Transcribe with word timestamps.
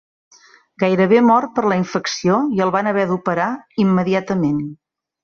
Gairebé 0.83 1.19
mor 1.25 1.45
per 1.59 1.63
la 1.71 1.77
infecció 1.79 2.37
i 2.55 2.63
el 2.67 2.71
van 2.77 2.89
haver 2.93 3.05
d'operar 3.13 3.51
immediatament. 3.85 4.65